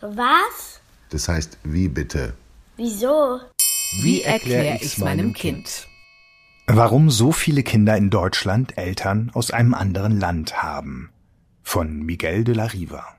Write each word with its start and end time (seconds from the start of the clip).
Was? 0.00 0.80
Das 1.10 1.28
heißt, 1.28 1.58
wie 1.64 1.88
bitte? 1.88 2.34
Wieso? 2.76 3.40
Wie 4.02 4.22
erkläre 4.22 4.76
ich's 4.76 4.98
meinem 4.98 5.32
Kind? 5.32 5.88
Warum 6.66 7.10
so 7.10 7.32
viele 7.32 7.62
Kinder 7.62 7.96
in 7.96 8.10
Deutschland 8.10 8.76
Eltern 8.76 9.30
aus 9.32 9.50
einem 9.50 9.72
anderen 9.72 10.20
Land 10.20 10.62
haben. 10.62 11.10
Von 11.62 12.02
Miguel 12.02 12.44
de 12.44 12.54
la 12.54 12.66
Riva. 12.66 13.17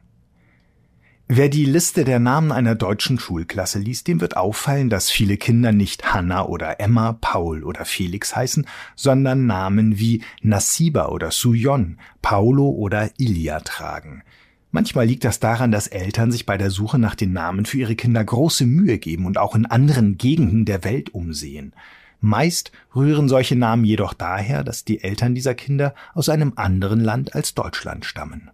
Wer 1.31 1.47
die 1.47 1.65
Liste 1.65 2.05
der 2.05 2.17
Namen 2.17 2.51
einer 2.51 2.73
deutschen 2.73 3.19
Schulklasse 3.19 3.77
liest, 3.77 4.07
dem 4.07 4.19
wird 4.19 4.35
auffallen, 4.35 4.89
dass 4.89 5.11
viele 5.11 5.37
Kinder 5.37 5.71
nicht 5.71 6.11
Hanna 6.11 6.47
oder 6.47 6.79
Emma, 6.79 7.13
Paul 7.21 7.63
oder 7.63 7.85
Felix 7.85 8.35
heißen, 8.35 8.65
sondern 8.95 9.45
Namen 9.45 9.99
wie 9.99 10.23
Nasiba 10.41 11.09
oder 11.09 11.29
Suyon, 11.29 11.99
Paulo 12.23 12.69
oder 12.69 13.11
Ilya 13.19 13.59
tragen. 13.59 14.23
Manchmal 14.71 15.05
liegt 15.05 15.23
das 15.23 15.39
daran, 15.39 15.71
dass 15.71 15.85
Eltern 15.85 16.31
sich 16.31 16.47
bei 16.47 16.57
der 16.57 16.71
Suche 16.71 16.97
nach 16.97 17.13
den 17.13 17.31
Namen 17.31 17.67
für 17.67 17.77
ihre 17.77 17.95
Kinder 17.95 18.23
große 18.23 18.65
Mühe 18.65 18.97
geben 18.97 19.27
und 19.27 19.37
auch 19.37 19.53
in 19.53 19.67
anderen 19.67 20.17
Gegenden 20.17 20.65
der 20.65 20.83
Welt 20.83 21.13
umsehen. 21.13 21.73
Meist 22.21 22.71
rühren 22.95 23.29
solche 23.29 23.55
Namen 23.55 23.83
jedoch 23.83 24.15
daher, 24.15 24.63
dass 24.63 24.83
die 24.83 25.03
Eltern 25.03 25.35
dieser 25.35 25.53
Kinder 25.53 25.93
aus 26.15 26.27
einem 26.27 26.53
anderen 26.55 27.01
Land 27.01 27.35
als 27.35 27.53
Deutschland 27.53 28.05
stammen. 28.05 28.49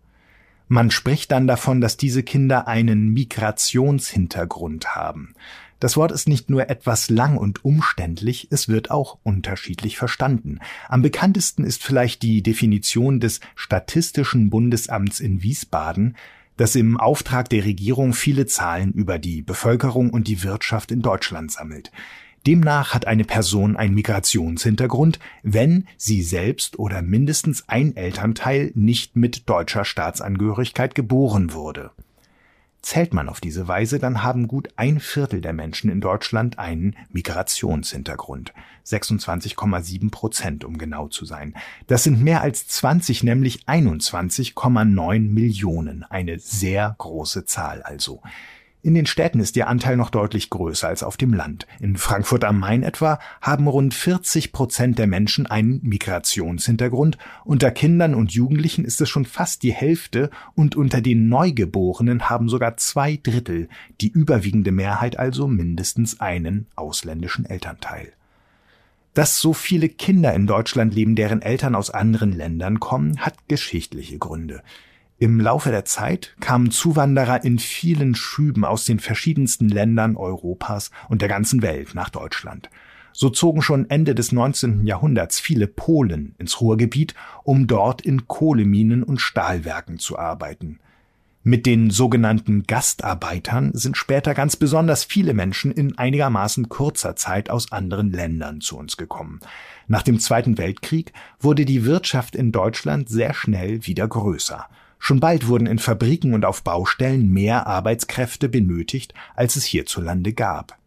Man 0.67 0.89
spricht 0.89 1.31
dann 1.31 1.47
davon, 1.47 1.79
dass 1.79 1.97
diese 1.97 2.23
Kinder 2.23 2.67
einen 2.67 3.09
Migrationshintergrund 3.09 4.95
haben. 4.95 5.33
Das 5.79 5.97
Wort 5.97 6.11
ist 6.11 6.27
nicht 6.27 6.49
nur 6.49 6.69
etwas 6.69 7.09
lang 7.09 7.37
und 7.37 7.63
umständlich, 7.63 8.47
es 8.49 8.67
wird 8.67 8.89
auch 8.89 9.19
unterschiedlich 9.23 9.97
verstanden. 9.97 10.59
Am 10.87 11.01
bekanntesten 11.01 11.63
ist 11.63 11.83
vielleicht 11.83 12.23
die 12.23 12.41
Definition 12.41 13.19
des 13.19 13.41
Statistischen 13.55 14.49
Bundesamts 14.49 15.19
in 15.19 15.43
Wiesbaden, 15.43 16.15
das 16.57 16.75
im 16.75 16.97
Auftrag 16.97 17.49
der 17.49 17.65
Regierung 17.65 18.13
viele 18.13 18.45
Zahlen 18.45 18.93
über 18.93 19.19
die 19.19 19.41
Bevölkerung 19.41 20.09
und 20.09 20.27
die 20.27 20.43
Wirtschaft 20.43 20.91
in 20.91 21.01
Deutschland 21.01 21.51
sammelt. 21.51 21.91
Demnach 22.45 22.93
hat 22.93 23.07
eine 23.07 23.23
Person 23.23 23.75
einen 23.75 23.95
Migrationshintergrund, 23.95 25.19
wenn 25.41 25.87
sie 25.97 26.21
selbst 26.21 26.77
oder 26.77 27.01
mindestens 27.01 27.67
ein 27.67 27.95
Elternteil 27.95 28.71
nicht 28.75 29.15
mit 29.15 29.49
deutscher 29.49 29.83
Staatsangehörigkeit 29.83 30.93
geboren 30.93 31.53
wurde. 31.53 31.91
Zählt 32.85 33.15
man 33.15 33.29
auf 33.29 33.41
diese 33.41 33.67
Weise, 33.67 33.97
dann 33.97 34.21
haben 34.21 34.47
gut 34.47 34.67
ein 34.75 34.99
Viertel 34.99 35.41
der 35.41 35.53
Menschen 35.53 35.89
in 35.89 36.01
Deutschland 36.01 36.59
einen 36.59 36.95
Migrationshintergrund. 37.09 38.53
26,7 38.85 40.11
Prozent, 40.11 40.63
um 40.63 40.77
genau 40.77 41.07
zu 41.07 41.25
sein. 41.25 41.55
Das 41.87 42.03
sind 42.03 42.21
mehr 42.21 42.41
als 42.41 42.67
20, 42.67 43.23
nämlich 43.23 43.63
21,9 43.65 45.19
Millionen. 45.19 46.03
Eine 46.03 46.37
sehr 46.37 46.93
große 46.99 47.45
Zahl 47.45 47.81
also. 47.81 48.21
In 48.85 48.93
den 48.93 49.07
Städten 49.07 49.39
ist 49.39 49.55
der 49.55 49.67
Anteil 49.67 49.97
noch 49.97 50.11
deutlich 50.11 50.51
größer 50.51 50.87
als 50.87 51.01
auf 51.01 51.17
dem 51.17 51.33
Land. 51.33 51.65
In 51.79 51.97
Frankfurt 51.97 52.43
am 52.43 52.59
Main 52.59 52.83
etwa 52.83 53.17
haben 53.41 53.65
rund 53.65 53.95
40 53.95 54.51
Prozent 54.51 54.99
der 54.99 55.07
Menschen 55.07 55.47
einen 55.47 55.79
Migrationshintergrund. 55.81 57.17
Unter 57.45 57.71
Kindern 57.71 58.13
und 58.13 58.33
Jugendlichen 58.33 58.85
ist 58.85 59.01
es 59.01 59.09
schon 59.09 59.25
fast 59.25 59.63
die 59.63 59.73
Hälfte 59.73 60.29
und 60.53 60.75
unter 60.75 61.01
den 61.01 61.29
Neugeborenen 61.29 62.29
haben 62.29 62.47
sogar 62.47 62.77
zwei 62.77 63.17
Drittel, 63.23 63.69
die 64.01 64.09
überwiegende 64.09 64.71
Mehrheit 64.71 65.17
also 65.17 65.47
mindestens 65.47 66.19
einen 66.19 66.67
ausländischen 66.75 67.45
Elternteil. 67.47 68.13
Dass 69.15 69.39
so 69.39 69.53
viele 69.53 69.89
Kinder 69.89 70.31
in 70.35 70.45
Deutschland 70.45 70.93
leben, 70.93 71.15
deren 71.15 71.41
Eltern 71.41 71.73
aus 71.73 71.89
anderen 71.89 72.33
Ländern 72.33 72.79
kommen, 72.79 73.19
hat 73.21 73.47
geschichtliche 73.47 74.19
Gründe. 74.19 74.61
Im 75.17 75.39
Laufe 75.39 75.71
der 75.71 75.85
Zeit 75.85 76.35
kamen 76.41 76.71
Zuwanderer 76.71 77.45
in 77.45 77.57
vielen 77.57 78.15
Schüben 78.15 78.65
aus 78.65 78.83
den 78.83 78.99
verschiedensten 78.99 79.69
Ländern 79.69 80.17
Europas 80.17 80.91
und 81.07 81.21
der 81.21 81.29
ganzen 81.29 81.61
Welt 81.61 81.95
nach 81.95 82.09
Deutschland. 82.09 82.69
So 83.13 83.29
zogen 83.29 83.61
schon 83.61 83.89
Ende 83.89 84.13
des 84.13 84.33
19. 84.33 84.85
Jahrhunderts 84.85 85.39
viele 85.39 85.67
Polen 85.67 86.35
ins 86.37 86.59
Ruhrgebiet, 86.59 87.15
um 87.43 87.65
dort 87.65 88.01
in 88.01 88.27
Kohleminen 88.27 89.03
und 89.03 89.21
Stahlwerken 89.21 89.99
zu 89.99 90.19
arbeiten. 90.19 90.79
Mit 91.41 91.65
den 91.65 91.91
sogenannten 91.91 92.63
Gastarbeitern 92.63 93.71
sind 93.73 93.95
später 93.95 94.33
ganz 94.33 94.57
besonders 94.57 95.05
viele 95.05 95.33
Menschen 95.33 95.71
in 95.71 95.97
einigermaßen 95.97 96.67
kurzer 96.67 97.15
Zeit 97.15 97.49
aus 97.49 97.71
anderen 97.71 98.11
Ländern 98.11 98.59
zu 98.59 98.77
uns 98.77 98.97
gekommen. 98.97 99.39
Nach 99.87 100.01
dem 100.01 100.19
Zweiten 100.19 100.57
Weltkrieg 100.57 101.13
wurde 101.39 101.63
die 101.63 101.85
Wirtschaft 101.85 102.35
in 102.35 102.51
Deutschland 102.51 103.07
sehr 103.07 103.33
schnell 103.33 103.85
wieder 103.85 104.09
größer. 104.09 104.67
Schon 105.05 105.19
bald 105.19 105.45
wurden 105.45 105.67
in 105.67 105.77
Fabriken 105.77 106.33
und 106.33 106.45
auf 106.45 106.63
Baustellen 106.63 107.31
mehr 107.31 107.67
Arbeitskräfte 107.67 108.49
benötigt, 108.49 109.13
als 109.35 109.55
es 109.55 109.63
hierzulande 109.63 110.33
gab. 110.33 110.79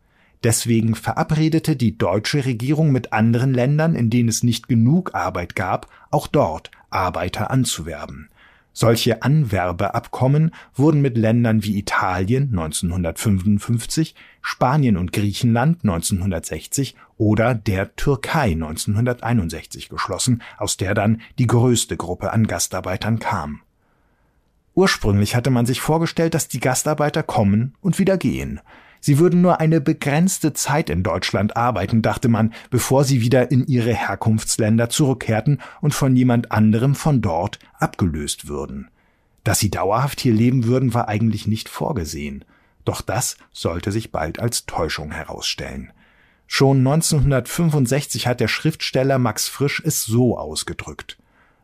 Deswegen 0.42 0.96
verabredete 0.96 1.76
die 1.76 1.96
deutsche 1.96 2.44
Regierung 2.44 2.90
mit 2.90 3.12
anderen 3.12 3.54
Ländern, 3.54 3.94
in 3.94 4.10
denen 4.10 4.28
es 4.28 4.42
nicht 4.42 4.66
genug 4.66 5.14
Arbeit 5.14 5.54
gab, 5.54 5.86
auch 6.10 6.26
dort 6.26 6.72
Arbeiter 6.90 7.52
anzuwerben. 7.52 8.28
Solche 8.72 9.22
Anwerbeabkommen 9.22 10.52
wurden 10.74 11.00
mit 11.00 11.16
Ländern 11.16 11.62
wie 11.62 11.78
Italien 11.78 12.48
1955, 12.50 14.16
Spanien 14.42 14.96
und 14.96 15.12
Griechenland 15.12 15.84
1960 15.84 16.96
oder 17.18 17.54
der 17.54 17.94
Türkei 17.94 18.50
1961 18.50 19.88
geschlossen, 19.88 20.42
aus 20.56 20.76
der 20.76 20.94
dann 20.94 21.20
die 21.38 21.46
größte 21.46 21.96
Gruppe 21.96 22.32
an 22.32 22.48
Gastarbeitern 22.48 23.20
kam. 23.20 23.60
Ursprünglich 24.78 25.34
hatte 25.34 25.50
man 25.50 25.66
sich 25.66 25.80
vorgestellt, 25.80 26.34
dass 26.34 26.46
die 26.46 26.60
Gastarbeiter 26.60 27.24
kommen 27.24 27.74
und 27.80 27.98
wieder 27.98 28.16
gehen. 28.16 28.60
Sie 29.00 29.18
würden 29.18 29.40
nur 29.40 29.58
eine 29.58 29.80
begrenzte 29.80 30.52
Zeit 30.52 30.88
in 30.88 31.02
Deutschland 31.02 31.56
arbeiten, 31.56 32.00
dachte 32.00 32.28
man, 32.28 32.54
bevor 32.70 33.02
sie 33.02 33.20
wieder 33.20 33.50
in 33.50 33.66
ihre 33.66 33.92
Herkunftsländer 33.92 34.88
zurückkehrten 34.88 35.60
und 35.80 35.94
von 35.94 36.14
jemand 36.14 36.52
anderem 36.52 36.94
von 36.94 37.20
dort 37.20 37.58
abgelöst 37.80 38.46
würden. 38.46 38.88
Dass 39.42 39.58
sie 39.58 39.68
dauerhaft 39.68 40.20
hier 40.20 40.32
leben 40.32 40.62
würden, 40.66 40.94
war 40.94 41.08
eigentlich 41.08 41.48
nicht 41.48 41.68
vorgesehen. 41.68 42.44
Doch 42.84 43.00
das 43.00 43.36
sollte 43.50 43.90
sich 43.90 44.12
bald 44.12 44.38
als 44.38 44.64
Täuschung 44.66 45.10
herausstellen. 45.10 45.92
Schon 46.46 46.86
1965 46.86 48.28
hat 48.28 48.38
der 48.38 48.46
Schriftsteller 48.46 49.18
Max 49.18 49.48
Frisch 49.48 49.82
es 49.84 50.04
so 50.04 50.38
ausgedrückt. 50.38 51.18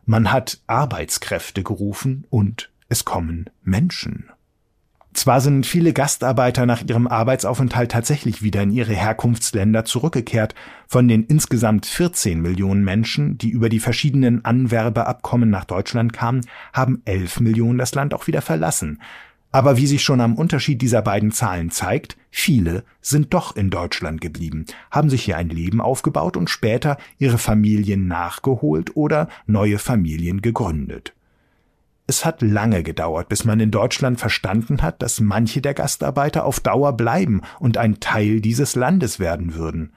Man 0.05 0.33
hat 0.33 0.59
Arbeitskräfte 0.67 1.63
gerufen 1.63 2.27
und 2.29 2.69
es 2.89 3.05
kommen 3.05 3.49
Menschen. 3.63 4.29
Zwar 5.13 5.39
sind 5.39 5.65
viele 5.65 5.93
Gastarbeiter 5.93 6.65
nach 6.65 6.83
ihrem 6.85 7.07
Arbeitsaufenthalt 7.07 7.89
tatsächlich 7.89 8.43
wieder 8.43 8.61
in 8.61 8.71
ihre 8.71 8.93
Herkunftsländer 8.93 9.85
zurückgekehrt, 9.85 10.55
von 10.87 11.07
den 11.07 11.23
insgesamt 11.23 11.85
14 11.85 12.41
Millionen 12.41 12.83
Menschen, 12.83 13.37
die 13.37 13.49
über 13.49 13.69
die 13.69 13.79
verschiedenen 13.79 14.43
Anwerbeabkommen 14.43 15.49
nach 15.49 15.63
Deutschland 15.63 16.11
kamen, 16.11 16.41
haben 16.73 17.01
11 17.05 17.39
Millionen 17.39 17.77
das 17.77 17.95
Land 17.95 18.13
auch 18.13 18.27
wieder 18.27 18.41
verlassen. 18.41 18.99
Aber 19.53 19.77
wie 19.77 19.87
sich 19.87 20.03
schon 20.03 20.19
am 20.19 20.35
Unterschied 20.35 20.81
dieser 20.81 21.01
beiden 21.01 21.31
Zahlen 21.31 21.71
zeigt, 21.71 22.17
viele 22.29 22.83
sind 22.99 23.33
doch 23.33 23.55
in 23.55 23.69
Deutschland 23.69 24.19
geblieben, 24.19 24.65
haben 24.91 25.09
sich 25.09 25.23
hier 25.23 25.37
ein 25.37 25.47
Leben 25.47 25.79
aufgebaut 25.79 26.35
und 26.35 26.49
später 26.49 26.97
ihre 27.19 27.37
Familien 27.37 28.07
nachgeholt 28.07 28.97
oder 28.97 29.29
neue 29.47 29.79
Familien 29.79 30.41
gegründet. 30.41 31.13
Es 32.07 32.23
hat 32.23 32.43
lange 32.43 32.83
gedauert, 32.83 33.29
bis 33.29 33.45
man 33.45 33.59
in 33.59 33.71
Deutschland 33.71 34.19
verstanden 34.19 34.83
hat, 34.83 35.01
dass 35.01 35.19
manche 35.19 35.61
der 35.61 35.73
Gastarbeiter 35.73 36.45
auf 36.45 36.59
Dauer 36.59 36.93
bleiben 36.93 37.41
und 37.59 37.77
ein 37.77 37.99
Teil 37.99 38.41
dieses 38.41 38.75
Landes 38.75 39.19
werden 39.19 39.55
würden. 39.55 39.91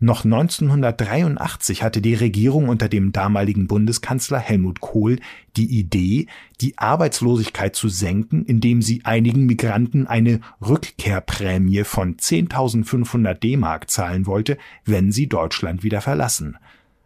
Noch 0.00 0.24
1983 0.24 1.84
hatte 1.84 2.02
die 2.02 2.14
Regierung 2.14 2.68
unter 2.68 2.88
dem 2.88 3.12
damaligen 3.12 3.68
Bundeskanzler 3.68 4.38
Helmut 4.38 4.80
Kohl 4.80 5.20
die 5.56 5.78
Idee, 5.78 6.26
die 6.60 6.76
Arbeitslosigkeit 6.76 7.76
zu 7.76 7.88
senken, 7.88 8.44
indem 8.44 8.82
sie 8.82 9.02
einigen 9.04 9.46
Migranten 9.46 10.08
eine 10.08 10.40
Rückkehrprämie 10.60 11.84
von 11.84 12.16
10.500 12.16 13.34
D-Mark 13.34 13.88
zahlen 13.88 14.26
wollte, 14.26 14.58
wenn 14.84 15.12
sie 15.12 15.28
Deutschland 15.28 15.84
wieder 15.84 16.00
verlassen. 16.00 16.58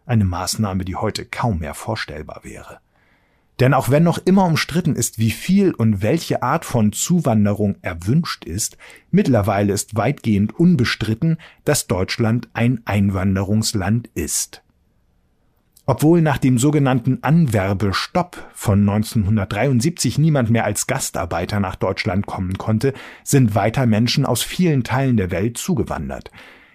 Eine 0.07 0.25
Maßnahme, 0.25 0.83
die 0.83 0.95
heute 0.95 1.23
kaum 1.23 1.59
mehr 1.59 1.75
vorstellbar 1.75 2.41
wäre. 2.43 2.79
Denn 3.59 3.73
auch 3.73 3.89
wenn 3.89 4.03
noch 4.03 4.19
immer 4.19 4.45
umstritten 4.45 4.95
ist, 4.95 5.19
wie 5.19 5.31
viel 5.31 5.73
und 5.73 6.01
welche 6.01 6.43
Art 6.43 6.63
von 6.63 6.93
Zuwanderung 6.93 7.75
erwünscht 7.81 8.45
ist, 8.45 8.77
mittlerweile 9.11 9.73
ist 9.73 9.97
weitgehend 9.97 10.57
unbestritten, 10.57 11.37
dass 11.65 11.87
Deutschland 11.87 12.47
ein 12.53 12.81
Einwanderungsland 12.85 14.09
ist. 14.13 14.63
Obwohl 15.85 16.21
nach 16.21 16.37
dem 16.37 16.57
sogenannten 16.59 17.23
Anwerbestopp 17.23 18.37
von 18.53 18.81
1973 18.81 20.19
niemand 20.19 20.51
mehr 20.51 20.63
als 20.63 20.85
Gastarbeiter 20.85 21.59
nach 21.59 21.75
Deutschland 21.75 22.27
kommen 22.27 22.57
konnte, 22.59 22.93
sind 23.23 23.55
weiter 23.55 23.87
Menschen 23.87 24.25
aus 24.25 24.43
vielen 24.43 24.83
Teilen 24.83 25.17
der 25.17 25.31
Welt 25.31 25.57
zugewandert 25.57 26.31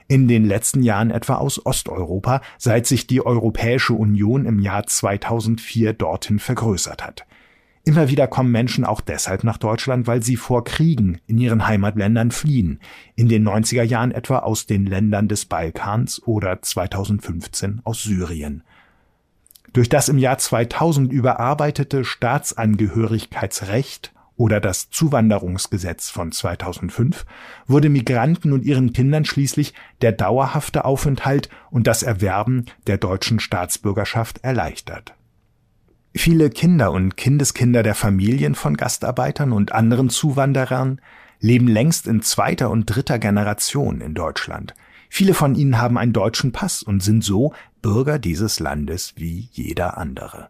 in 0.09 0.29
den 0.29 0.45
letzten 0.45 0.83
Jahren 0.83 1.11
etwa 1.11 1.37
aus 1.37 1.65
Osteuropa, 1.65 2.41
seit 2.59 2.87
sich 2.87 3.07
die 3.07 3.25
Europäische 3.25 3.95
Union 3.95 4.47
im 4.47 4.59
Jahr 4.59 4.87
2004 4.87 5.93
dorthin 5.93 6.39
vergrößert 6.39 7.05
hat. 7.05 7.27
Immer 7.87 8.09
wieder 8.09 8.27
kommen 8.27 8.51
Menschen 8.51 8.87
auch 8.87 9.03
deshalb 9.03 9.45
nach 9.45 9.59
Deutschland, 9.59 10.07
weil 10.07 10.23
sie 10.23 10.37
vor 10.37 10.65
Kriegen 10.65 11.21
in 11.27 11.37
ihren 11.37 11.67
Heimatländern 11.67 12.31
fliehen. 12.31 12.81
In 13.15 13.29
den 13.29 13.47
90er 13.47 13.83
Jahren 13.83 14.11
etwa 14.11 14.39
aus 14.39 14.65
den 14.65 14.87
Ländern 14.87 15.29
des 15.29 15.45
Balkans 15.45 16.23
oder 16.25 16.63
2015 16.63 17.83
aus 17.85 18.03
Syrien. 18.03 18.63
Durch 19.75 19.91
das 19.91 20.09
im 20.09 20.17
Jahr 20.17 20.39
2000 20.39 21.13
überarbeitete 21.13 22.07
Staatsangehörigkeitsrecht 22.07 24.14
oder 24.37 24.61
das 24.61 24.91
Zuwanderungsgesetz 24.91 26.11
von 26.11 26.33
2005 26.33 27.25
wurde 27.67 27.89
Migranten 27.89 28.53
und 28.53 28.65
ihren 28.65 28.93
Kindern 28.93 29.25
schließlich 29.25 29.75
der 30.03 30.13
dauerhafte 30.13 30.85
Aufenthalt 30.85 31.49
und 31.71 31.87
das 31.87 32.03
Erwerben 32.03 32.67
der 32.87 32.99
deutschen 32.99 33.39
Staatsbürgerschaft 33.39 34.43
erleichtert. 34.43 35.15
Viele 36.17 36.51
Kinder 36.51 36.93
und 36.93 37.17
Kindeskinder 37.17 37.83
der 37.83 37.95
Familien 37.95 38.55
von 38.55 38.77
Gastarbeitern 38.77 39.53
und 39.53 39.73
anderen 39.73 40.11
Zuwanderern 40.11 41.01
leben 41.41 41.69
längst 41.69 42.07
in 42.07 42.23
zweiter 42.23 42.71
und 42.71 42.87
dritter 42.87 43.19
Generation 43.19 44.01
in 44.01 44.15
Deutschland. 44.15 44.75
Viele 45.11 45.35
von 45.35 45.55
ihnen 45.55 45.79
haben 45.79 45.99
einen 45.99 46.13
deutschen 46.13 46.53
Pass 46.53 46.83
und 46.83 47.03
sind 47.03 47.23
so 47.23 47.53
Bürger 47.83 48.19
dieses 48.19 48.61
Landes 48.61 49.15
wie 49.17 49.49
jeder 49.53 49.99
andere. 49.99 50.49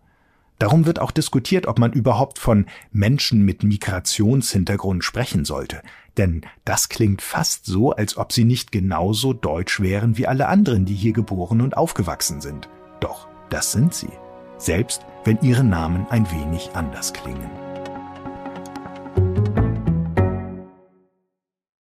Darum 0.59 0.87
wird 0.87 1.01
auch 1.01 1.11
diskutiert, 1.11 1.67
ob 1.67 1.79
man 1.79 1.93
überhaupt 1.93 2.39
von 2.39 2.67
Menschen 2.93 3.45
mit 3.45 3.65
Migrationshintergrund 3.65 5.03
sprechen 5.03 5.45
sollte. 5.45 5.83
Denn 6.17 6.43
das 6.65 6.89
klingt 6.89 7.23
fast 7.23 7.67
so, 7.67 7.93
als 7.93 8.17
ob 8.17 8.33
sie 8.33 8.45
nicht 8.45 8.71
genauso 8.71 9.33
deutsch 9.33 9.81
wären 9.81 10.17
wie 10.17 10.29
alle 10.29 10.47
anderen, 10.47 10.85
die 10.85 10.95
hier 10.95 11.12
geboren 11.12 11.61
und 11.61 11.77
aufgewachsen 11.77 12.41
sind. 12.41 12.69
Doch, 13.01 13.27
das 13.51 13.73
sind 13.73 13.95
sie. 13.95 14.11
Selbst 14.59 15.03
wenn 15.25 15.41
ihre 15.43 15.65
Namen 15.65 16.06
ein 16.11 16.31
wenig 16.31 16.71
anders 16.75 17.12
klingen. 17.12 17.63